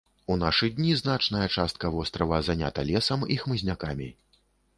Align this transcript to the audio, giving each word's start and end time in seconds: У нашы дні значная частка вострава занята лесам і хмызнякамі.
У 0.35 0.35
нашы 0.43 0.69
дні 0.77 0.95
значная 1.01 1.47
частка 1.57 1.91
вострава 1.97 2.41
занята 2.49 2.87
лесам 2.89 3.27
і 3.37 3.39
хмызнякамі. 3.45 4.11